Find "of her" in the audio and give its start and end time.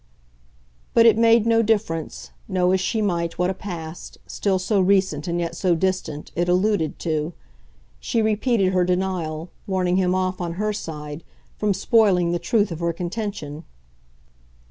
12.71-12.93